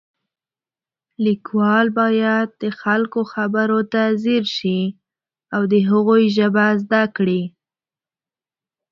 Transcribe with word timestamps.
لیکوال 1.23 1.87
باید 1.99 2.47
د 2.61 2.63
خلکو 2.81 3.21
خبرو 3.33 3.79
ته 3.93 4.01
ځیر 4.23 4.43
شي 4.57 4.79
او 5.55 5.61
د 5.73 5.75
هغوی 5.89 6.23
ژبه 6.37 6.65
زده 6.83 7.03
کړي 7.17 7.43